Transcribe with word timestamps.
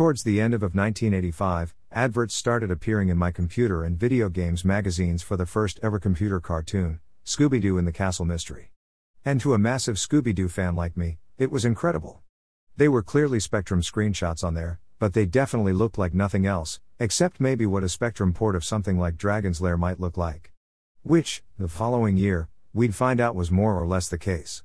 Towards 0.00 0.22
the 0.22 0.40
end 0.40 0.54
of, 0.54 0.62
of 0.62 0.74
1985, 0.74 1.74
adverts 1.92 2.34
started 2.34 2.70
appearing 2.70 3.10
in 3.10 3.18
my 3.18 3.30
computer 3.30 3.84
and 3.84 4.00
video 4.00 4.30
games 4.30 4.64
magazines 4.64 5.22
for 5.22 5.36
the 5.36 5.44
first 5.44 5.78
ever 5.82 5.98
computer 5.98 6.40
cartoon, 6.40 7.00
Scooby 7.26 7.60
Doo 7.60 7.76
in 7.76 7.84
the 7.84 7.92
Castle 7.92 8.24
Mystery. 8.24 8.72
And 9.26 9.42
to 9.42 9.52
a 9.52 9.58
massive 9.58 9.96
Scooby 9.96 10.34
Doo 10.34 10.48
fan 10.48 10.74
like 10.74 10.96
me, 10.96 11.18
it 11.36 11.50
was 11.50 11.66
incredible. 11.66 12.22
They 12.78 12.88
were 12.88 13.02
clearly 13.02 13.40
Spectrum 13.40 13.82
screenshots 13.82 14.42
on 14.42 14.54
there, 14.54 14.80
but 14.98 15.12
they 15.12 15.26
definitely 15.26 15.74
looked 15.74 15.98
like 15.98 16.14
nothing 16.14 16.46
else, 16.46 16.80
except 16.98 17.38
maybe 17.38 17.66
what 17.66 17.84
a 17.84 17.88
Spectrum 17.90 18.32
port 18.32 18.56
of 18.56 18.64
something 18.64 18.98
like 18.98 19.18
Dragon's 19.18 19.60
Lair 19.60 19.76
might 19.76 20.00
look 20.00 20.16
like. 20.16 20.50
Which, 21.02 21.42
the 21.58 21.68
following 21.68 22.16
year, 22.16 22.48
we'd 22.72 22.94
find 22.94 23.20
out 23.20 23.34
was 23.34 23.50
more 23.50 23.78
or 23.78 23.86
less 23.86 24.08
the 24.08 24.16
case. 24.16 24.62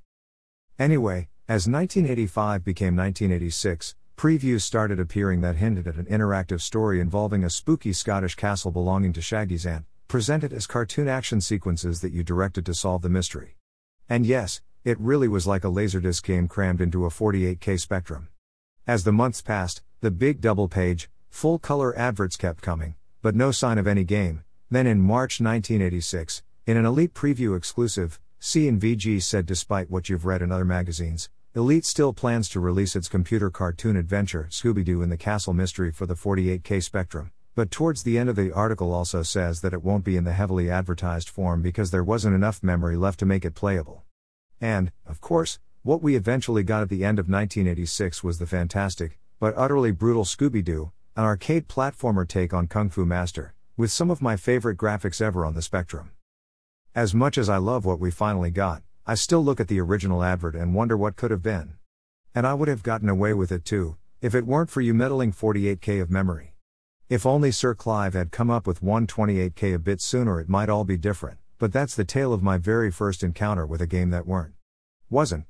Anyway, 0.80 1.28
as 1.50 1.68
1985 1.68 2.64
became 2.64 2.96
1986, 2.96 3.96
previews 4.16 4.62
started 4.62 5.00
appearing 5.00 5.42
that 5.42 5.58
hinted 5.58 5.88
at 5.88 5.96
an 5.96 6.06
interactive 6.06 6.62
story 6.62 7.02
involving 7.02 7.44
a 7.44 7.50
spooky 7.50 7.92
Scottish 7.92 8.36
castle 8.36 8.72
belonging 8.72 9.12
to 9.14 9.22
Shaggy's 9.22 9.66
aunt, 9.66 9.86
presented 10.08 10.54
as 10.54 10.68
cartoon 10.68 11.10
action 11.10 11.42
sequences 11.42 12.00
that 12.00 12.14
you 12.14 12.24
directed 12.24 12.66
to 12.66 12.74
solve 12.74 13.02
the 13.02 13.10
mystery. 13.10 13.58
And 14.08 14.26
yes, 14.26 14.62
it 14.86 15.00
really 15.00 15.28
was 15.28 15.48
like 15.48 15.66
a 15.66 15.70
Laserdisc 15.70 16.24
game 16.24 16.48
crammed 16.48 16.80
into 16.80 17.06
a 17.06 17.10
48K 17.10 17.80
spectrum. 17.80 18.30
As 18.88 19.04
the 19.04 19.12
months 19.12 19.42
passed, 19.42 19.82
the 20.00 20.12
big 20.12 20.40
double 20.40 20.70
page, 20.70 21.10
full 21.30 21.60
color 21.60 21.98
adverts 21.98 22.38
kept 22.38 22.62
coming, 22.62 22.96
but 23.22 23.36
no 23.36 23.52
sign 23.52 23.78
of 23.78 23.88
any 23.88 24.06
game. 24.06 24.44
Then 24.72 24.88
in 24.88 25.02
March 25.02 25.42
1986, 25.42 26.42
in 26.66 26.78
an 26.78 26.86
Elite 26.86 27.14
Preview 27.14 27.58
exclusive, 27.58 28.20
C&VG 28.40 29.22
said 29.22 29.46
despite 29.46 29.90
what 29.90 30.08
you've 30.08 30.26
read 30.26 30.42
in 30.42 30.52
other 30.52 30.66
magazines, 30.66 31.30
Elite 31.58 31.86
still 31.86 32.12
plans 32.12 32.50
to 32.50 32.60
release 32.60 32.98
its 32.98 33.08
computer 33.08 33.50
cartoon 33.50 33.96
adventure, 33.96 34.50
Scooby 34.52 34.84
Doo 34.84 35.02
in 35.02 35.08
the 35.08 35.16
Castle 35.16 35.54
Mystery, 35.54 35.90
for 35.90 36.06
the 36.06 36.14
48K 36.14 36.84
Spectrum. 36.84 37.32
But 37.56 37.72
towards 37.72 38.04
the 38.04 38.18
end 38.18 38.28
of 38.28 38.36
the 38.36 38.52
article 38.52 38.92
also 38.92 39.24
says 39.24 39.62
that 39.62 39.72
it 39.72 39.82
won't 39.82 40.04
be 40.04 40.18
in 40.18 40.26
the 40.26 40.34
heavily 40.34 40.70
advertised 40.70 41.30
form 41.30 41.62
because 41.62 41.92
there 41.92 42.04
wasn't 42.04 42.36
enough 42.36 42.62
memory 42.62 42.98
left 42.98 43.20
to 43.20 43.26
make 43.26 43.46
it 43.46 43.56
playable. 43.56 44.04
And, 44.60 44.92
of 45.06 45.22
course, 45.22 45.60
what 45.82 46.02
we 46.02 46.18
eventually 46.18 46.64
got 46.64 46.82
at 46.82 46.90
the 46.90 47.06
end 47.06 47.20
of 47.20 47.30
1986 47.30 48.22
was 48.22 48.38
the 48.38 48.46
fantastic, 48.46 49.18
but 49.40 49.54
utterly 49.56 49.92
brutal 49.92 50.26
Scooby 50.26 50.62
Doo, 50.62 50.92
an 51.16 51.24
arcade 51.24 51.70
platformer 51.70 52.28
take 52.28 52.54
on 52.54 52.68
Kung 52.68 52.90
Fu 52.90 53.06
Master, 53.06 53.54
with 53.78 53.94
some 53.94 54.12
of 54.12 54.22
my 54.22 54.36
favorite 54.36 54.78
graphics 54.78 55.22
ever 55.22 55.46
on 55.46 55.54
the 55.54 55.62
Spectrum. 55.62 56.12
As 56.94 57.16
much 57.16 57.38
as 57.38 57.48
I 57.48 57.56
love 57.56 57.86
what 57.86 58.02
we 58.02 58.12
finally 58.12 58.52
got, 58.52 58.84
I 59.08 59.14
still 59.14 59.44
look 59.44 59.60
at 59.60 59.68
the 59.68 59.80
original 59.80 60.24
advert 60.24 60.56
and 60.56 60.74
wonder 60.74 60.98
what 60.98 61.16
could 61.16 61.30
have 61.30 61.44
been. 61.44 61.76
And 62.34 62.48
I 62.48 62.56
would 62.56 62.68
have 62.68 62.82
gotten 62.82 63.08
away 63.08 63.36
with 63.36 63.52
it 63.52 63.64
too, 63.64 63.98
if 64.20 64.34
it 64.34 64.48
weren't 64.48 64.72
for 64.72 64.82
you 64.82 64.96
meddling 64.96 65.32
48k 65.32 66.02
of 66.02 66.10
memory. 66.10 66.56
If 67.08 67.24
only 67.24 67.52
Sir 67.52 67.76
Clive 67.76 68.16
had 68.16 68.32
come 68.32 68.50
up 68.50 68.66
with 68.66 68.82
128k 68.82 69.76
a 69.76 69.80
bit 69.80 70.02
sooner, 70.02 70.40
it 70.40 70.50
might 70.50 70.70
all 70.70 70.84
be 70.86 70.98
different, 70.98 71.38
but 71.60 71.72
that's 71.72 71.94
the 71.94 72.04
tale 72.04 72.34
of 72.34 72.42
my 72.42 72.58
very 72.58 72.90
first 72.90 73.22
encounter 73.22 73.64
with 73.64 73.80
a 73.80 73.86
game 73.86 74.10
that 74.10 74.26
weren't. 74.26 74.56
Wasn't. 75.08 75.46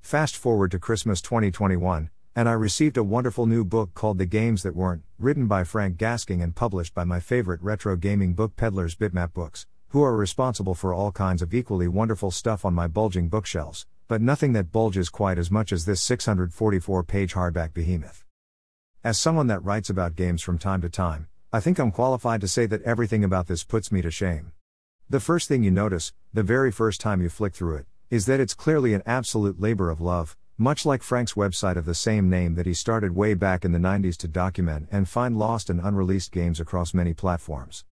Fast 0.00 0.34
forward 0.34 0.70
to 0.70 0.78
Christmas 0.78 1.20
2021, 1.20 2.08
and 2.34 2.48
I 2.48 2.52
received 2.52 2.96
a 2.96 3.04
wonderful 3.04 3.44
new 3.44 3.62
book 3.62 3.92
called 3.92 4.16
The 4.16 4.24
Games 4.24 4.62
That 4.62 4.74
Weren't, 4.74 5.02
written 5.18 5.46
by 5.46 5.64
Frank 5.64 5.98
Gasking 5.98 6.40
and 6.40 6.56
published 6.56 6.94
by 6.94 7.04
my 7.04 7.20
favorite 7.20 7.60
retro 7.60 7.96
gaming 7.96 8.32
book 8.32 8.56
peddlers 8.56 8.96
Bitmap 8.96 9.34
Books 9.34 9.66
who 9.90 10.04
are 10.04 10.16
responsible 10.16 10.74
for 10.74 10.94
all 10.94 11.10
kinds 11.10 11.42
of 11.42 11.52
equally 11.52 11.88
wonderful 11.88 12.30
stuff 12.30 12.64
on 12.64 12.72
my 12.72 12.86
bulging 12.86 13.28
bookshelves, 13.28 13.86
but 14.06 14.22
nothing 14.22 14.52
that 14.52 14.70
bulges 14.70 15.08
quite 15.08 15.36
as 15.36 15.50
much 15.50 15.72
as 15.72 15.84
this 15.84 16.00
644 16.00 17.02
page 17.02 17.34
hardback 17.34 17.74
behemoth. 17.74 18.24
As 19.02 19.18
someone 19.18 19.48
that 19.48 19.64
writes 19.64 19.90
about 19.90 20.14
games 20.14 20.42
from 20.42 20.58
time 20.58 20.80
to 20.82 20.88
time, 20.88 21.26
I 21.52 21.58
think 21.58 21.80
I'm 21.80 21.90
qualified 21.90 22.40
to 22.42 22.46
say 22.46 22.66
that 22.66 22.82
everything 22.82 23.24
about 23.24 23.48
this 23.48 23.64
puts 23.64 23.90
me 23.90 24.00
to 24.02 24.12
shame. 24.12 24.52
The 25.08 25.18
first 25.18 25.48
thing 25.48 25.64
you 25.64 25.72
notice, 25.72 26.12
the 26.32 26.44
very 26.44 26.70
first 26.70 27.00
time 27.00 27.20
you 27.20 27.28
flick 27.28 27.54
through 27.54 27.78
it, 27.78 27.86
is 28.10 28.26
that 28.26 28.38
it's 28.38 28.54
clearly 28.54 28.94
an 28.94 29.02
absolute 29.06 29.60
labor 29.60 29.90
of 29.90 30.00
love, 30.00 30.36
much 30.56 30.86
like 30.86 31.02
Frank's 31.02 31.34
website 31.34 31.74
of 31.74 31.84
the 31.84 31.96
same 31.96 32.30
name 32.30 32.54
that 32.54 32.66
he 32.66 32.74
started 32.74 33.16
way 33.16 33.34
back 33.34 33.64
in 33.64 33.72
the 33.72 33.78
90s 33.80 34.16
to 34.18 34.28
document 34.28 34.86
and 34.92 35.08
find 35.08 35.36
lost 35.36 35.68
and 35.68 35.80
unreleased 35.80 36.30
games 36.30 36.60
across 36.60 36.94
many 36.94 37.12
platforms. 37.12 37.84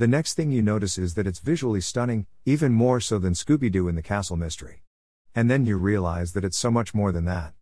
The 0.00 0.08
next 0.08 0.32
thing 0.32 0.50
you 0.50 0.62
notice 0.62 0.96
is 0.96 1.12
that 1.12 1.26
it's 1.26 1.40
visually 1.40 1.82
stunning, 1.82 2.24
even 2.46 2.72
more 2.72 3.00
so 3.00 3.18
than 3.18 3.34
Scooby 3.34 3.70
Doo 3.70 3.86
in 3.86 3.96
the 3.96 4.02
Castle 4.02 4.34
Mystery. 4.34 4.82
And 5.34 5.50
then 5.50 5.66
you 5.66 5.76
realize 5.76 6.32
that 6.32 6.42
it's 6.42 6.56
so 6.56 6.70
much 6.70 6.94
more 6.94 7.12
than 7.12 7.26
that. 7.26 7.52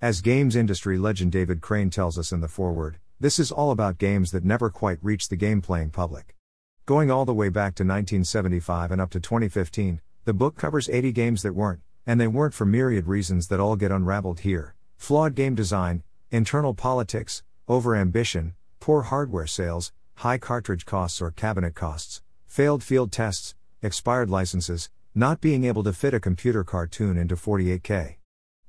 As 0.00 0.20
games 0.20 0.54
industry 0.54 0.96
legend 0.96 1.32
David 1.32 1.60
Crane 1.60 1.90
tells 1.90 2.20
us 2.20 2.30
in 2.30 2.40
the 2.40 2.46
foreword, 2.46 2.98
this 3.18 3.40
is 3.40 3.50
all 3.50 3.72
about 3.72 3.98
games 3.98 4.30
that 4.30 4.44
never 4.44 4.70
quite 4.70 5.00
reached 5.02 5.28
the 5.28 5.34
game 5.34 5.60
playing 5.60 5.90
public. 5.90 6.36
Going 6.84 7.10
all 7.10 7.24
the 7.24 7.34
way 7.34 7.48
back 7.48 7.74
to 7.74 7.82
1975 7.82 8.92
and 8.92 9.00
up 9.00 9.10
to 9.10 9.18
2015, 9.18 10.00
the 10.24 10.32
book 10.32 10.56
covers 10.56 10.88
80 10.88 11.10
games 11.10 11.42
that 11.42 11.56
weren't, 11.56 11.80
and 12.06 12.20
they 12.20 12.28
weren't 12.28 12.54
for 12.54 12.64
myriad 12.64 13.08
reasons 13.08 13.48
that 13.48 13.58
all 13.58 13.74
get 13.74 13.90
unraveled 13.90 14.38
here 14.38 14.76
flawed 14.98 15.34
game 15.34 15.56
design, 15.56 16.04
internal 16.30 16.74
politics, 16.74 17.42
overambition, 17.68 18.52
poor 18.78 19.02
hardware 19.02 19.48
sales, 19.48 19.90
high 20.20 20.38
cartridge 20.38 20.86
costs 20.86 21.20
or 21.20 21.30
cabinet 21.30 21.74
costs, 21.74 22.22
failed 22.46 22.82
field 22.82 23.12
tests, 23.12 23.54
expired 23.82 24.30
licenses, 24.30 24.88
not 25.14 25.42
being 25.42 25.64
able 25.64 25.82
to 25.82 25.92
fit 25.92 26.14
a 26.14 26.20
computer 26.20 26.64
cartoon 26.64 27.18
into 27.18 27.36
48K. 27.36 28.16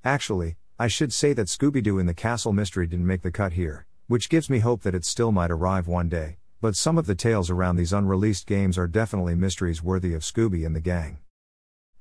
Actually, 0.03 0.57
I 0.77 0.87
should 0.87 1.13
say 1.13 1.31
that 1.31 1.47
Scooby 1.47 1.81
Doo 1.81 1.99
in 1.99 2.05
the 2.05 2.13
Castle 2.13 2.51
Mystery 2.51 2.85
didn't 2.85 3.07
make 3.07 3.21
the 3.21 3.31
cut 3.31 3.53
here, 3.53 3.87
which 4.07 4.27
gives 4.27 4.49
me 4.49 4.59
hope 4.59 4.81
that 4.81 4.93
it 4.93 5.05
still 5.05 5.31
might 5.31 5.49
arrive 5.49 5.87
one 5.87 6.09
day, 6.09 6.37
but 6.59 6.75
some 6.75 6.97
of 6.97 7.05
the 7.05 7.15
tales 7.15 7.49
around 7.49 7.77
these 7.77 7.93
unreleased 7.93 8.45
games 8.45 8.77
are 8.77 8.87
definitely 8.87 9.33
mysteries 9.33 9.81
worthy 9.81 10.13
of 10.13 10.23
Scooby 10.23 10.65
and 10.65 10.75
the 10.75 10.81
gang. 10.81 11.19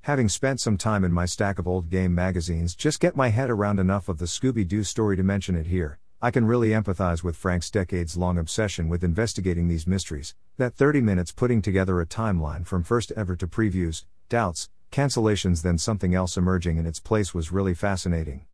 Having 0.03 0.29
spent 0.29 0.61
some 0.61 0.77
time 0.77 1.05
in 1.05 1.13
my 1.13 1.25
stack 1.25 1.61
of 1.61 1.69
old 1.69 1.89
game 1.89 2.13
magazines, 2.13 2.75
just 2.75 2.99
get 2.99 3.17
my 3.17 3.29
head 3.29 3.49
around 3.49 3.79
enough 3.79 4.09
of 4.09 4.19
the 4.19 4.25
Scooby 4.25 4.67
Doo 4.67 4.83
story 4.83 5.17
to 5.17 5.23
mention 5.23 5.55
it 5.55 5.67
here, 5.67 6.01
I 6.27 6.33
can 6.33 6.45
really 6.45 6.71
empathize 6.71 7.23
with 7.23 7.37
Frank's 7.37 7.71
decades 7.71 8.17
long 8.17 8.37
obsession 8.37 8.89
with 8.89 9.05
investigating 9.05 9.69
these 9.69 9.87
mysteries, 9.87 10.35
that 10.57 10.75
30 10.75 11.01
minutes 11.01 11.31
putting 11.31 11.63
together 11.63 12.01
a 12.01 12.05
timeline 12.05 12.67
from 12.67 12.83
first 12.83 13.13
ever 13.13 13.37
to 13.37 13.47
previews, 13.47 14.05
doubts, 14.29 14.69
cancellations, 14.91 15.63
then 15.63 15.79
something 15.79 16.17
else 16.17 16.37
emerging 16.37 16.79
in 16.79 16.85
its 16.85 16.99
place 16.99 17.33
was 17.33 17.53
really 17.53 17.75
fascinating. 17.75 18.45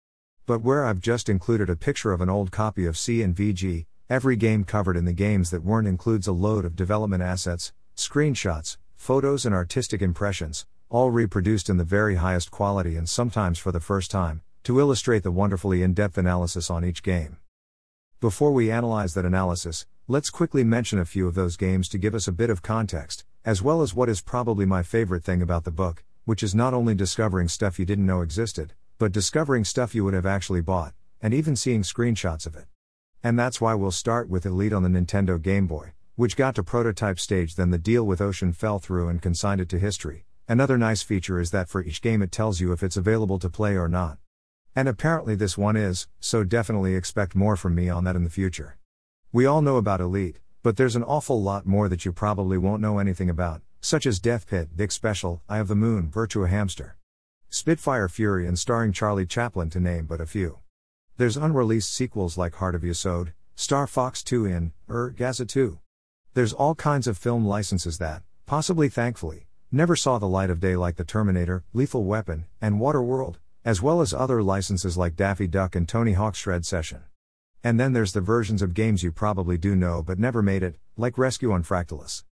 But 0.44 0.60
where 0.60 0.84
I've 0.84 1.00
just 1.00 1.30
included 1.30 1.70
a 1.70 1.74
picture 1.74 2.12
of 2.12 2.20
an 2.20 2.28
old 2.28 2.50
copy 2.52 2.84
of 2.84 2.98
C&VG, 2.98 3.86
every 4.10 4.36
game 4.36 4.64
covered 4.64 4.98
in 4.98 5.06
the 5.06 5.14
games 5.14 5.48
that 5.48 5.64
weren't 5.64 5.88
includes 5.88 6.26
a 6.26 6.32
load 6.32 6.66
of 6.66 6.76
development 6.76 7.22
assets, 7.22 7.72
screenshots, 7.96 8.76
photos, 8.96 9.46
and 9.46 9.54
artistic 9.54 10.02
impressions, 10.02 10.66
all 10.90 11.10
reproduced 11.10 11.70
in 11.70 11.78
the 11.78 11.84
very 11.84 12.16
highest 12.16 12.50
quality 12.50 12.96
and 12.96 13.08
sometimes 13.08 13.58
for 13.58 13.72
the 13.72 13.80
first 13.80 14.10
time, 14.10 14.42
to 14.62 14.78
illustrate 14.78 15.22
the 15.22 15.32
wonderfully 15.32 15.82
in 15.82 15.94
depth 15.94 16.18
analysis 16.18 16.68
on 16.68 16.84
each 16.84 17.02
game. 17.02 17.38
Before 18.22 18.52
we 18.52 18.70
analyze 18.70 19.14
that 19.14 19.24
analysis, 19.24 19.84
let's 20.06 20.30
quickly 20.30 20.62
mention 20.62 21.00
a 21.00 21.04
few 21.04 21.26
of 21.26 21.34
those 21.34 21.56
games 21.56 21.88
to 21.88 21.98
give 21.98 22.14
us 22.14 22.28
a 22.28 22.32
bit 22.32 22.50
of 22.50 22.62
context, 22.62 23.24
as 23.44 23.62
well 23.62 23.82
as 23.82 23.96
what 23.96 24.08
is 24.08 24.20
probably 24.20 24.64
my 24.64 24.84
favorite 24.84 25.24
thing 25.24 25.42
about 25.42 25.64
the 25.64 25.72
book, 25.72 26.04
which 26.24 26.40
is 26.40 26.54
not 26.54 26.72
only 26.72 26.94
discovering 26.94 27.48
stuff 27.48 27.80
you 27.80 27.84
didn't 27.84 28.06
know 28.06 28.20
existed, 28.20 28.74
but 28.96 29.10
discovering 29.10 29.64
stuff 29.64 29.92
you 29.92 30.04
would 30.04 30.14
have 30.14 30.24
actually 30.24 30.60
bought, 30.60 30.94
and 31.20 31.34
even 31.34 31.56
seeing 31.56 31.82
screenshots 31.82 32.46
of 32.46 32.54
it. 32.54 32.66
And 33.24 33.36
that's 33.36 33.60
why 33.60 33.74
we'll 33.74 33.90
start 33.90 34.28
with 34.28 34.46
Elite 34.46 34.72
on 34.72 34.84
the 34.84 35.00
Nintendo 35.00 35.42
Game 35.42 35.66
Boy, 35.66 35.90
which 36.14 36.36
got 36.36 36.54
to 36.54 36.62
prototype 36.62 37.18
stage, 37.18 37.56
then 37.56 37.70
the 37.70 37.76
deal 37.76 38.04
with 38.04 38.20
Ocean 38.20 38.52
fell 38.52 38.78
through 38.78 39.08
and 39.08 39.20
consigned 39.20 39.60
it 39.60 39.68
to 39.70 39.80
history. 39.80 40.26
Another 40.46 40.78
nice 40.78 41.02
feature 41.02 41.40
is 41.40 41.50
that 41.50 41.68
for 41.68 41.82
each 41.82 42.00
game 42.00 42.22
it 42.22 42.30
tells 42.30 42.60
you 42.60 42.70
if 42.70 42.84
it's 42.84 42.96
available 42.96 43.40
to 43.40 43.50
play 43.50 43.76
or 43.76 43.88
not. 43.88 44.18
And 44.74 44.88
apparently 44.88 45.34
this 45.34 45.58
one 45.58 45.76
is, 45.76 46.08
so 46.18 46.44
definitely 46.44 46.94
expect 46.94 47.34
more 47.34 47.56
from 47.56 47.74
me 47.74 47.90
on 47.90 48.04
that 48.04 48.16
in 48.16 48.24
the 48.24 48.30
future. 48.30 48.78
We 49.30 49.44
all 49.44 49.60
know 49.60 49.76
about 49.76 50.00
Elite, 50.00 50.38
but 50.62 50.78
there's 50.78 50.96
an 50.96 51.02
awful 51.02 51.42
lot 51.42 51.66
more 51.66 51.90
that 51.90 52.06
you 52.06 52.12
probably 52.12 52.56
won't 52.56 52.80
know 52.80 52.98
anything 52.98 53.28
about, 53.28 53.60
such 53.82 54.06
as 54.06 54.18
Death 54.18 54.46
Pit, 54.46 54.70
Dick 54.74 54.90
Special, 54.90 55.42
Eye 55.46 55.58
of 55.58 55.68
the 55.68 55.74
Moon, 55.74 56.10
Virtua 56.10 56.48
Hamster, 56.48 56.96
Spitfire 57.50 58.08
Fury, 58.08 58.46
and 58.46 58.58
starring 58.58 58.92
Charlie 58.92 59.26
Chaplin 59.26 59.68
to 59.70 59.80
name 59.80 60.06
but 60.06 60.22
a 60.22 60.26
few. 60.26 60.60
There's 61.18 61.36
unreleased 61.36 61.92
sequels 61.92 62.38
like 62.38 62.54
Heart 62.54 62.74
of 62.74 62.82
Yesod, 62.82 63.34
Star 63.54 63.86
Fox 63.86 64.22
2 64.22 64.46
in, 64.46 64.72
Er, 64.88 65.10
Gaza 65.10 65.44
2. 65.44 65.78
There's 66.32 66.54
all 66.54 66.74
kinds 66.74 67.06
of 67.06 67.18
film 67.18 67.44
licenses 67.44 67.98
that, 67.98 68.22
possibly 68.46 68.88
thankfully, 68.88 69.48
never 69.70 69.96
saw 69.96 70.18
the 70.18 70.26
light 70.26 70.48
of 70.48 70.60
day 70.60 70.76
like 70.76 70.96
The 70.96 71.04
Terminator, 71.04 71.62
Lethal 71.74 72.04
Weapon, 72.04 72.46
and 72.62 72.80
Waterworld 72.80 73.36
as 73.64 73.80
well 73.80 74.00
as 74.00 74.12
other 74.12 74.42
licenses 74.42 74.96
like 74.96 75.14
Daffy 75.14 75.46
Duck 75.46 75.76
and 75.76 75.88
Tony 75.88 76.14
Hawk's 76.14 76.38
Shred 76.38 76.66
Session. 76.66 77.02
And 77.62 77.78
then 77.78 77.92
there's 77.92 78.12
the 78.12 78.20
versions 78.20 78.60
of 78.60 78.74
games 78.74 79.04
you 79.04 79.12
probably 79.12 79.56
do 79.56 79.76
know 79.76 80.02
but 80.02 80.18
never 80.18 80.42
made 80.42 80.64
it, 80.64 80.76
like 80.96 81.16
Rescue 81.16 81.52
on 81.52 81.62
Fractalus. 81.62 82.24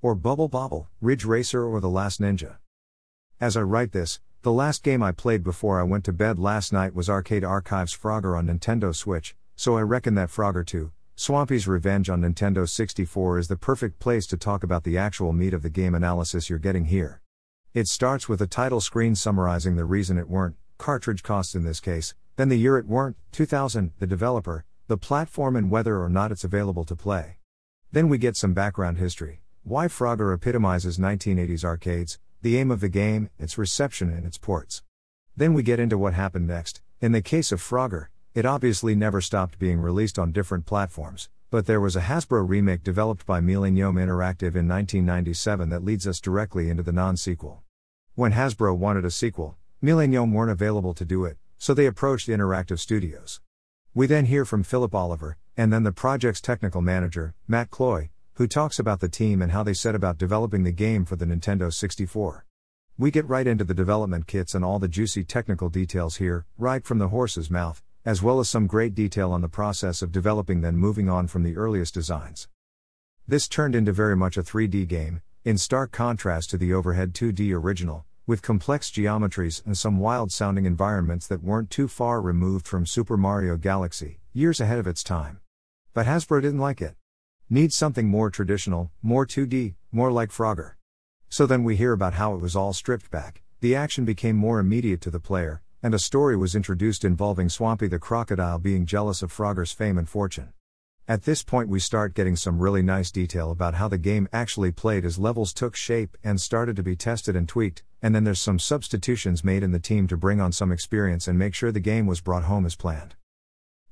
Or 0.00 0.14
Bubble 0.14 0.48
Bobble, 0.48 0.88
Ridge 1.00 1.24
Racer, 1.24 1.64
or 1.64 1.80
The 1.80 1.88
Last 1.88 2.20
Ninja. 2.20 2.58
As 3.40 3.56
I 3.56 3.62
write 3.62 3.90
this, 3.90 4.20
the 4.42 4.52
last 4.52 4.84
game 4.84 5.02
I 5.02 5.10
played 5.10 5.42
before 5.42 5.80
I 5.80 5.82
went 5.82 6.04
to 6.04 6.12
bed 6.12 6.38
last 6.38 6.72
night 6.72 6.94
was 6.94 7.10
Arcade 7.10 7.42
Archives 7.42 7.96
Frogger 7.96 8.38
on 8.38 8.46
Nintendo 8.46 8.94
Switch, 8.94 9.34
so 9.56 9.76
I 9.76 9.82
reckon 9.82 10.14
that 10.14 10.28
Frogger 10.28 10.64
2, 10.64 10.92
Swampy's 11.16 11.66
Revenge 11.66 12.08
on 12.08 12.20
Nintendo 12.20 12.68
64 12.68 13.40
is 13.40 13.48
the 13.48 13.56
perfect 13.56 13.98
place 13.98 14.24
to 14.28 14.36
talk 14.36 14.62
about 14.62 14.84
the 14.84 14.96
actual 14.96 15.32
meat 15.32 15.52
of 15.52 15.62
the 15.62 15.70
game 15.70 15.96
analysis 15.96 16.48
you're 16.48 16.60
getting 16.60 16.84
here. 16.84 17.22
It 17.74 17.88
starts 17.88 18.28
with 18.28 18.40
a 18.40 18.46
title 18.46 18.80
screen 18.80 19.16
summarizing 19.16 19.74
the 19.74 19.84
reason 19.84 20.16
it 20.16 20.28
weren't, 20.28 20.54
cartridge 20.78 21.22
costs 21.22 21.54
in 21.54 21.64
this 21.64 21.80
case, 21.80 22.14
then 22.36 22.48
the 22.48 22.58
year 22.58 22.78
it 22.78 22.86
weren't, 22.86 23.16
2000, 23.32 23.92
the 23.98 24.06
developer, 24.06 24.64
the 24.88 24.96
platform, 24.96 25.56
and 25.56 25.70
whether 25.70 26.02
or 26.02 26.08
not 26.08 26.30
it's 26.30 26.44
available 26.44 26.84
to 26.84 26.94
play. 26.94 27.38
Then 27.92 28.08
we 28.08 28.18
get 28.18 28.36
some 28.36 28.54
background 28.54 28.98
history 28.98 29.40
why 29.68 29.88
Frogger 29.88 30.32
epitomizes 30.32 30.96
1980s 30.96 31.64
arcades, 31.64 32.20
the 32.40 32.56
aim 32.56 32.70
of 32.70 32.78
the 32.78 32.88
game, 32.88 33.30
its 33.36 33.58
reception, 33.58 34.12
and 34.12 34.24
its 34.24 34.38
ports. 34.38 34.84
Then 35.36 35.54
we 35.54 35.64
get 35.64 35.80
into 35.80 35.98
what 35.98 36.14
happened 36.14 36.46
next. 36.46 36.82
In 37.00 37.10
the 37.10 37.20
case 37.20 37.50
of 37.50 37.60
Frogger, 37.60 38.06
it 38.32 38.46
obviously 38.46 38.94
never 38.94 39.20
stopped 39.20 39.58
being 39.58 39.80
released 39.80 40.20
on 40.20 40.30
different 40.30 40.66
platforms, 40.66 41.28
but 41.50 41.66
there 41.66 41.80
was 41.80 41.96
a 41.96 42.02
Hasbro 42.02 42.48
remake 42.48 42.84
developed 42.84 43.26
by 43.26 43.40
Millennium 43.40 43.96
Interactive 43.96 44.54
in 44.54 44.68
1997 44.68 45.68
that 45.70 45.82
leads 45.82 46.06
us 46.06 46.20
directly 46.20 46.70
into 46.70 46.84
the 46.84 46.92
non 46.92 47.16
sequel. 47.16 47.64
When 48.14 48.34
Hasbro 48.34 48.76
wanted 48.76 49.04
a 49.04 49.10
sequel, 49.10 49.56
Millennium 49.82 50.32
weren't 50.32 50.50
available 50.50 50.94
to 50.94 51.04
do 51.04 51.26
it, 51.26 51.36
so 51.58 51.74
they 51.74 51.84
approached 51.84 52.28
Interactive 52.28 52.78
Studios. 52.78 53.42
We 53.92 54.06
then 54.06 54.24
hear 54.24 54.46
from 54.46 54.62
Philip 54.62 54.94
Oliver, 54.94 55.36
and 55.54 55.70
then 55.70 55.82
the 55.82 55.92
project's 55.92 56.40
technical 56.40 56.80
manager, 56.80 57.34
Matt 57.46 57.68
Cloy, 57.68 58.08
who 58.34 58.46
talks 58.46 58.78
about 58.78 59.00
the 59.00 59.08
team 59.10 59.42
and 59.42 59.52
how 59.52 59.62
they 59.62 59.74
set 59.74 59.94
about 59.94 60.16
developing 60.16 60.62
the 60.62 60.72
game 60.72 61.04
for 61.04 61.16
the 61.16 61.26
Nintendo 61.26 61.70
64. 61.70 62.46
We 62.96 63.10
get 63.10 63.28
right 63.28 63.46
into 63.46 63.64
the 63.64 63.74
development 63.74 64.26
kits 64.26 64.54
and 64.54 64.64
all 64.64 64.78
the 64.78 64.88
juicy 64.88 65.24
technical 65.24 65.68
details 65.68 66.16
here, 66.16 66.46
right 66.56 66.82
from 66.82 66.98
the 66.98 67.08
horse's 67.08 67.50
mouth, 67.50 67.82
as 68.06 68.22
well 68.22 68.40
as 68.40 68.48
some 68.48 68.66
great 68.66 68.94
detail 68.94 69.30
on 69.30 69.42
the 69.42 69.48
process 69.48 70.00
of 70.00 70.10
developing, 70.10 70.62
then 70.62 70.78
moving 70.78 71.10
on 71.10 71.26
from 71.26 71.42
the 71.42 71.58
earliest 71.58 71.92
designs. 71.92 72.48
This 73.28 73.46
turned 73.46 73.74
into 73.74 73.92
very 73.92 74.16
much 74.16 74.38
a 74.38 74.42
3D 74.42 74.88
game, 74.88 75.20
in 75.44 75.58
stark 75.58 75.92
contrast 75.92 76.48
to 76.48 76.56
the 76.56 76.72
overhead 76.72 77.12
2D 77.12 77.52
original, 77.52 78.06
with 78.28 78.42
complex 78.42 78.90
geometries 78.90 79.64
and 79.64 79.78
some 79.78 80.00
wild 80.00 80.32
sounding 80.32 80.66
environments 80.66 81.28
that 81.28 81.44
weren't 81.44 81.70
too 81.70 81.86
far 81.86 82.20
removed 82.20 82.66
from 82.66 82.84
Super 82.84 83.16
Mario 83.16 83.56
Galaxy, 83.56 84.18
years 84.32 84.60
ahead 84.60 84.80
of 84.80 84.86
its 84.88 85.04
time. 85.04 85.38
But 85.94 86.06
Hasbro 86.06 86.42
didn't 86.42 86.58
like 86.58 86.82
it. 86.82 86.96
Needs 87.48 87.76
something 87.76 88.08
more 88.08 88.28
traditional, 88.28 88.90
more 89.00 89.24
2D, 89.26 89.74
more 89.92 90.10
like 90.10 90.30
Frogger. 90.30 90.72
So 91.28 91.46
then 91.46 91.62
we 91.62 91.76
hear 91.76 91.92
about 91.92 92.14
how 92.14 92.34
it 92.34 92.40
was 92.40 92.56
all 92.56 92.72
stripped 92.72 93.12
back, 93.12 93.42
the 93.60 93.76
action 93.76 94.04
became 94.04 94.36
more 94.36 94.58
immediate 94.58 95.00
to 95.02 95.10
the 95.10 95.20
player, 95.20 95.62
and 95.80 95.94
a 95.94 95.98
story 96.00 96.36
was 96.36 96.56
introduced 96.56 97.04
involving 97.04 97.48
Swampy 97.48 97.86
the 97.86 98.00
crocodile 98.00 98.58
being 98.58 98.86
jealous 98.86 99.22
of 99.22 99.32
Frogger's 99.32 99.70
fame 99.70 99.98
and 99.98 100.08
fortune. 100.08 100.52
At 101.08 101.22
this 101.22 101.44
point, 101.44 101.68
we 101.68 101.78
start 101.78 102.14
getting 102.14 102.34
some 102.34 102.58
really 102.58 102.82
nice 102.82 103.12
detail 103.12 103.52
about 103.52 103.74
how 103.74 103.86
the 103.86 103.96
game 103.96 104.28
actually 104.32 104.72
played 104.72 105.04
as 105.04 105.20
levels 105.20 105.54
took 105.54 105.76
shape 105.76 106.16
and 106.24 106.40
started 106.40 106.74
to 106.74 106.82
be 106.82 106.96
tested 106.96 107.36
and 107.36 107.48
tweaked, 107.48 107.84
and 108.06 108.14
then 108.14 108.22
there's 108.22 108.38
some 108.38 108.60
substitutions 108.60 109.42
made 109.42 109.64
in 109.64 109.72
the 109.72 109.80
team 109.80 110.06
to 110.06 110.16
bring 110.16 110.40
on 110.40 110.52
some 110.52 110.70
experience 110.70 111.26
and 111.26 111.36
make 111.36 111.52
sure 111.56 111.72
the 111.72 111.80
game 111.80 112.06
was 112.06 112.20
brought 112.20 112.44
home 112.44 112.64
as 112.64 112.76
planned. 112.76 113.16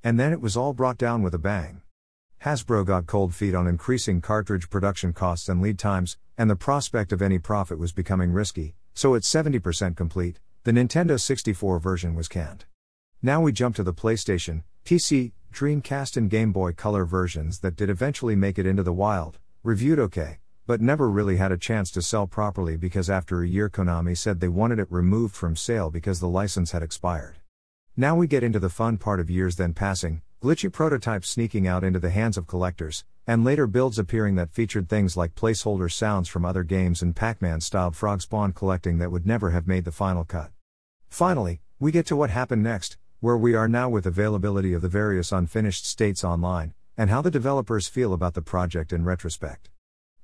And 0.05 0.20
then 0.20 0.32
it 0.32 0.40
was 0.40 0.56
all 0.56 0.72
brought 0.72 0.99
down 0.99 1.20
with 1.20 1.34
a 1.34 1.38
bang. 1.38 1.82
Hasbro 2.44 2.87
got 2.87 3.08
cold 3.08 3.34
feet 3.34 3.56
on 3.56 3.66
increasing 3.66 4.20
cartridge 4.20 4.70
production 4.70 5.12
costs 5.12 5.49
and 5.49 5.61
lead 5.61 5.81
times, 5.81 6.16
and 6.38 6.49
the 6.49 6.55
prospect 6.55 7.11
of 7.11 7.22
any 7.22 7.40
profit 7.40 7.76
was 7.76 7.90
becoming 7.90 8.31
risky, 8.31 8.76
so 8.94 9.16
at 9.16 9.22
70% 9.22 9.96
complete, 9.96 10.38
the 10.62 10.70
Nintendo 10.70 11.19
64 11.19 11.81
version 11.81 12.14
was 12.14 12.28
canned. 12.28 12.66
Now 13.20 13.40
we 13.40 13.50
jump 13.50 13.75
to 13.75 13.82
the 13.82 13.93
PlayStation, 13.93 14.62
PC, 14.84 15.32
Dreamcast, 15.52 16.16
and 16.16 16.31
Game 16.31 16.52
Boy 16.52 16.70
Color 16.70 17.05
versions 17.05 17.58
that 17.62 17.75
did 17.75 17.90
eventually 17.90 18.37
make 18.37 18.61
it 18.61 18.66
into 18.66 18.84
the 18.84 18.93
wild, 18.93 19.40
reviewed 19.64 19.99
okay, 19.99 20.38
but 20.66 20.81
never 20.81 21.11
really 21.11 21.37
had 21.37 21.52
a 21.52 21.58
chance 21.58 21.90
to 21.90 22.00
sell 22.00 22.26
properly 22.26 22.76
because 22.76 23.11
after 23.11 23.43
a 23.43 23.49
year 23.49 23.69
Konami 23.69 24.16
said 24.16 24.40
they 24.40 24.49
wanted 24.49 24.78
it 24.78 24.90
removed 24.90 25.34
from 25.34 25.56
sale 25.56 25.90
because 25.90 26.20
the 26.20 26.28
license 26.28 26.72
had 26.72 26.82
expired. 26.82 27.37
Now 27.96 28.16
we 28.16 28.26
get 28.26 28.43
into 28.43 28.58
the 28.58 28.70
fun 28.70 28.96
part 28.96 29.20
of 29.20 29.28
years 29.28 29.56
then 29.56 29.75
passing, 29.75 30.22
glitchy 30.43 30.72
prototypes 30.72 31.28
sneaking 31.28 31.69
out 31.69 31.84
into 31.84 31.99
the 31.99 32.11
hands 32.11 32.37
of 32.37 32.46
collectors, 32.46 33.05
and 33.26 33.44
later 33.44 33.66
builds 33.66 33.99
appearing 33.99 34.34
that 34.34 34.50
featured 34.50 34.88
things 34.88 35.16
like 35.16 35.34
placeholder 35.34 35.93
sounds 35.93 36.28
from 36.28 36.44
other 36.44 36.62
games 36.62 37.02
and 37.02 37.14
Pac 37.14 37.40
Man 37.43 37.61
styled 37.61 37.94
frog 37.94 38.22
spawn 38.22 38.52
collecting 38.52 38.99
that 38.99 39.12
would 39.12 39.26
never 39.26 39.50
have 39.50 39.66
made 39.66 39.84
the 39.84 39.93
final 39.93 40.25
cut. 40.25 40.50
Finally, 41.08 41.61
we 41.78 41.93
get 41.93 42.06
to 42.06 42.16
what 42.16 42.31
happened 42.31 42.62
next, 42.62 42.96
where 43.20 43.37
we 43.37 43.55
are 43.55 43.69
now 43.69 43.88
with 43.88 44.06
availability 44.06 44.72
of 44.75 44.82
the 44.82 44.88
various 44.88 45.32
unfinished 45.32 45.87
states 45.87 46.25
online, 46.25 46.75
and 46.96 47.11
how 47.11 47.22
the 47.22 47.31
developers 47.31 47.87
feel 47.87 48.12
about 48.12 48.34
the 48.34 48.43
project 48.43 48.93
in 48.93 49.05
retrospect. 49.05 49.70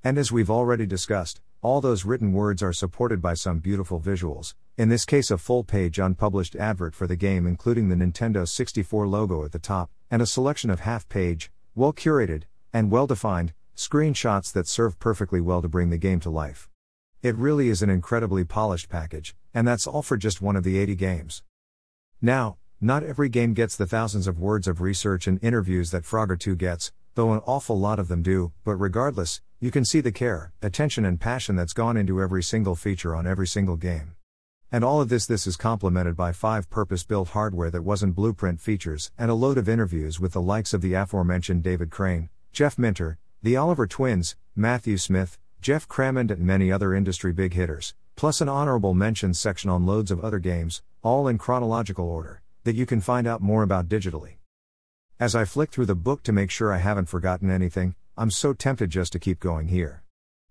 And 0.03 0.17
as 0.17 0.31
we've 0.31 0.49
already 0.49 0.85
discussed, 0.85 1.41
all 1.61 1.81
those 1.81 2.05
written 2.05 2.33
words 2.33 2.63
are 2.63 2.73
supported 2.73 3.21
by 3.21 3.35
some 3.35 3.59
beautiful 3.59 3.99
visuals, 3.99 4.55
in 4.77 4.89
this 4.89 5.05
case, 5.05 5.29
a 5.29 5.37
full 5.37 5.63
page 5.63 5.99
unpublished 5.99 6.55
advert 6.55 6.95
for 6.95 7.05
the 7.05 7.15
game, 7.15 7.45
including 7.45 7.89
the 7.89 7.95
Nintendo 7.95 8.47
64 8.47 9.05
logo 9.05 9.45
at 9.45 9.51
the 9.51 9.59
top, 9.59 9.91
and 10.09 10.23
a 10.23 10.25
selection 10.25 10.71
of 10.71 10.79
half 10.79 11.07
page, 11.07 11.51
well 11.75 11.93
curated, 11.93 12.43
and 12.73 12.89
well 12.89 13.05
defined 13.05 13.53
screenshots 13.75 14.51
that 14.53 14.67
serve 14.67 14.97
perfectly 14.97 15.39
well 15.41 15.61
to 15.61 15.67
bring 15.67 15.91
the 15.91 15.97
game 15.97 16.19
to 16.21 16.29
life. 16.29 16.69
It 17.21 17.35
really 17.35 17.69
is 17.69 17.83
an 17.83 17.89
incredibly 17.89 18.43
polished 18.43 18.89
package, 18.89 19.35
and 19.53 19.67
that's 19.67 19.85
all 19.85 20.01
for 20.01 20.17
just 20.17 20.41
one 20.41 20.55
of 20.55 20.63
the 20.63 20.79
80 20.79 20.95
games. 20.95 21.43
Now, 22.21 22.57
not 22.79 23.03
every 23.03 23.29
game 23.29 23.53
gets 23.53 23.75
the 23.75 23.85
thousands 23.85 24.25
of 24.25 24.39
words 24.39 24.67
of 24.67 24.81
research 24.81 25.27
and 25.27 25.37
interviews 25.43 25.91
that 25.91 26.03
Frogger 26.05 26.39
2 26.39 26.55
gets, 26.55 26.91
though 27.13 27.33
an 27.33 27.41
awful 27.45 27.77
lot 27.77 27.99
of 27.99 28.07
them 28.07 28.23
do, 28.23 28.51
but 28.63 28.75
regardless, 28.77 29.41
you 29.63 29.69
can 29.69 29.85
see 29.85 30.01
the 30.01 30.11
care, 30.11 30.51
attention, 30.63 31.05
and 31.05 31.21
passion 31.21 31.55
that's 31.55 31.71
gone 31.71 31.95
into 31.95 32.19
every 32.19 32.41
single 32.41 32.75
feature 32.75 33.15
on 33.15 33.27
every 33.27 33.45
single 33.45 33.75
game. 33.75 34.15
And 34.71 34.83
all 34.83 34.99
of 34.99 35.09
this 35.09 35.27
this 35.27 35.45
is 35.45 35.55
complemented 35.55 36.17
by 36.17 36.31
five 36.31 36.67
purpose-built 36.71 37.29
hardware 37.29 37.69
that 37.69 37.83
wasn't 37.83 38.15
blueprint 38.15 38.59
features 38.59 39.11
and 39.19 39.29
a 39.29 39.35
load 39.35 39.59
of 39.59 39.69
interviews 39.69 40.19
with 40.19 40.33
the 40.33 40.41
likes 40.41 40.73
of 40.73 40.81
the 40.81 40.95
aforementioned 40.95 41.61
David 41.61 41.91
Crane, 41.91 42.29
Jeff 42.51 42.79
Minter, 42.79 43.19
the 43.43 43.55
Oliver 43.55 43.85
twins, 43.85 44.35
Matthew 44.55 44.97
Smith, 44.97 45.37
Geoff 45.61 45.87
Crammond 45.87 46.31
and 46.31 46.41
many 46.41 46.71
other 46.71 46.95
industry 46.95 47.31
big 47.31 47.53
hitters, 47.53 47.93
plus 48.15 48.41
an 48.41 48.49
honorable 48.49 48.95
mentions 48.95 49.39
section 49.39 49.69
on 49.69 49.85
loads 49.85 50.09
of 50.09 50.25
other 50.25 50.39
games, 50.39 50.81
all 51.03 51.27
in 51.27 51.37
chronological 51.37 52.09
order, 52.09 52.41
that 52.63 52.75
you 52.75 52.87
can 52.87 52.99
find 52.99 53.27
out 53.27 53.43
more 53.43 53.61
about 53.61 53.87
digitally. 53.87 54.37
As 55.19 55.35
I 55.35 55.45
flick 55.45 55.69
through 55.69 55.85
the 55.85 55.93
book 55.93 56.23
to 56.23 56.31
make 56.31 56.49
sure 56.49 56.73
I 56.73 56.79
haven't 56.79 57.09
forgotten 57.09 57.51
anything, 57.51 57.93
I'm 58.21 58.29
so 58.29 58.53
tempted 58.53 58.91
just 58.91 59.13
to 59.13 59.19
keep 59.19 59.39
going 59.39 59.69
here. 59.69 60.03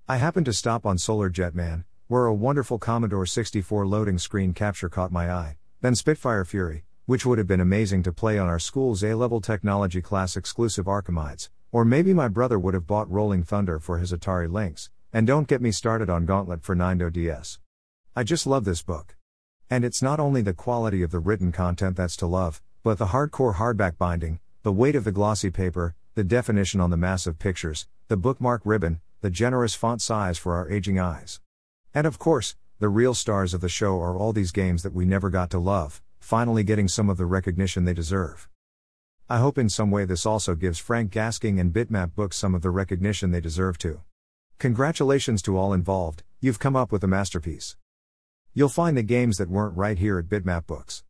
I 0.08 0.16
happened 0.16 0.46
to 0.46 0.52
stop 0.52 0.84
on 0.84 0.98
Solar 0.98 1.30
Jetman, 1.30 1.84
where 2.08 2.26
a 2.26 2.34
wonderful 2.34 2.80
Commodore 2.80 3.26
64 3.26 3.86
loading 3.86 4.18
screen 4.18 4.52
capture 4.54 4.88
caught 4.88 5.12
my 5.12 5.32
eye, 5.32 5.56
then 5.80 5.94
Spitfire 5.94 6.44
Fury, 6.44 6.82
which 7.06 7.24
would 7.24 7.38
have 7.38 7.46
been 7.46 7.60
amazing 7.60 8.02
to 8.02 8.12
play 8.12 8.40
on 8.40 8.48
our 8.48 8.58
school's 8.58 9.04
A 9.04 9.14
level 9.14 9.40
technology 9.40 10.02
class 10.02 10.36
exclusive 10.36 10.88
Archimedes, 10.88 11.48
or 11.70 11.84
maybe 11.84 12.12
my 12.12 12.26
brother 12.26 12.58
would 12.58 12.74
have 12.74 12.88
bought 12.88 13.08
Rolling 13.08 13.44
Thunder 13.44 13.78
for 13.78 13.98
his 13.98 14.12
Atari 14.12 14.50
Lynx, 14.50 14.90
and 15.12 15.24
don't 15.24 15.46
get 15.46 15.62
me 15.62 15.70
started 15.70 16.10
on 16.10 16.26
Gauntlet 16.26 16.64
for 16.64 16.74
Nintendo 16.74 17.12
DS. 17.12 17.60
I 18.16 18.24
just 18.24 18.48
love 18.48 18.64
this 18.64 18.82
book. 18.82 19.14
And 19.70 19.84
it's 19.84 20.02
not 20.02 20.18
only 20.18 20.42
the 20.42 20.52
quality 20.52 21.04
of 21.04 21.12
the 21.12 21.20
written 21.20 21.52
content 21.52 21.96
that's 21.96 22.16
to 22.16 22.26
love, 22.26 22.62
but 22.82 22.98
the 22.98 23.12
hardcore 23.14 23.54
hardback 23.54 23.96
binding, 23.96 24.40
the 24.64 24.72
weight 24.72 24.96
of 24.96 25.04
the 25.04 25.12
glossy 25.12 25.50
paper, 25.50 25.94
the 26.14 26.24
definition 26.24 26.80
on 26.80 26.90
the 26.90 26.96
massive 26.96 27.38
pictures, 27.38 27.86
the 28.08 28.16
bookmark 28.16 28.62
ribbon, 28.64 29.00
the 29.20 29.30
generous 29.30 29.74
font 29.74 30.02
size 30.02 30.38
for 30.38 30.54
our 30.54 30.70
aging 30.70 30.98
eyes. 30.98 31.40
And 31.94 32.06
of 32.06 32.18
course, 32.18 32.56
the 32.78 32.88
real 32.88 33.14
stars 33.14 33.54
of 33.54 33.60
the 33.60 33.68
show 33.68 34.00
are 34.00 34.16
all 34.16 34.32
these 34.32 34.52
games 34.52 34.82
that 34.82 34.94
we 34.94 35.04
never 35.04 35.30
got 35.30 35.50
to 35.50 35.58
love, 35.58 36.02
finally 36.18 36.64
getting 36.64 36.88
some 36.88 37.08
of 37.08 37.16
the 37.16 37.26
recognition 37.26 37.84
they 37.84 37.94
deserve. 37.94 38.48
I 39.28 39.38
hope 39.38 39.58
in 39.58 39.68
some 39.68 39.92
way 39.92 40.04
this 40.04 40.26
also 40.26 40.54
gives 40.56 40.78
Frank 40.78 41.12
Gasking 41.12 41.60
and 41.60 41.72
Bitmap 41.72 42.14
Books 42.16 42.36
some 42.36 42.54
of 42.54 42.62
the 42.62 42.70
recognition 42.70 43.30
they 43.30 43.40
deserve 43.40 43.78
too. 43.78 44.00
Congratulations 44.58 45.40
to 45.42 45.56
all 45.56 45.72
involved, 45.72 46.24
you've 46.40 46.58
come 46.58 46.74
up 46.74 46.90
with 46.90 47.04
a 47.04 47.06
masterpiece. 47.06 47.76
You'll 48.52 48.68
find 48.68 48.96
the 48.96 49.04
games 49.04 49.38
that 49.38 49.48
weren't 49.48 49.76
right 49.76 49.96
here 49.96 50.18
at 50.18 50.28
Bitmap 50.28 50.66
Books. 50.66 50.98